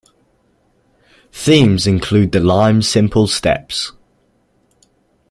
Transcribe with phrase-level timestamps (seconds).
[1.31, 3.91] Themes include the Lime Simple Steps.